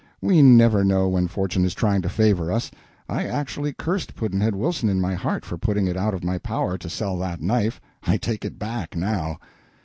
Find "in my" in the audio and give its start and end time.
4.89-5.13